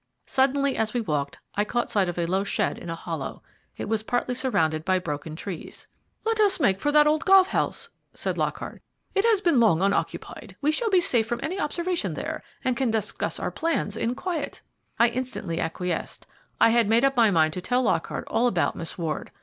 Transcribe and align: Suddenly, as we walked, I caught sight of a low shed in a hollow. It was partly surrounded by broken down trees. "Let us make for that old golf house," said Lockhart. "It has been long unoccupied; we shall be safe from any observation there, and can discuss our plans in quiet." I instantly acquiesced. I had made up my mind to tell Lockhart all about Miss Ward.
Suddenly, 0.25 0.77
as 0.77 0.95
we 0.95 1.01
walked, 1.01 1.37
I 1.53 1.63
caught 1.63 1.91
sight 1.91 2.09
of 2.09 2.17
a 2.17 2.25
low 2.25 2.43
shed 2.43 2.79
in 2.79 2.89
a 2.89 2.95
hollow. 2.95 3.43
It 3.77 3.87
was 3.87 4.01
partly 4.01 4.33
surrounded 4.33 4.83
by 4.83 4.97
broken 4.97 5.33
down 5.33 5.35
trees. 5.35 5.87
"Let 6.25 6.39
us 6.39 6.59
make 6.59 6.79
for 6.79 6.91
that 6.91 7.05
old 7.05 7.23
golf 7.23 7.49
house," 7.49 7.89
said 8.11 8.35
Lockhart. 8.35 8.81
"It 9.13 9.25
has 9.25 9.41
been 9.41 9.59
long 9.59 9.79
unoccupied; 9.79 10.55
we 10.59 10.71
shall 10.71 10.89
be 10.89 11.01
safe 11.01 11.27
from 11.27 11.39
any 11.43 11.59
observation 11.59 12.15
there, 12.15 12.41
and 12.63 12.75
can 12.75 12.89
discuss 12.89 13.39
our 13.39 13.51
plans 13.51 13.95
in 13.95 14.15
quiet." 14.15 14.63
I 14.97 15.09
instantly 15.09 15.59
acquiesced. 15.59 16.25
I 16.59 16.69
had 16.71 16.89
made 16.89 17.05
up 17.05 17.15
my 17.15 17.29
mind 17.29 17.53
to 17.53 17.61
tell 17.61 17.83
Lockhart 17.83 18.25
all 18.27 18.47
about 18.47 18.75
Miss 18.75 18.97
Ward. 18.97 19.29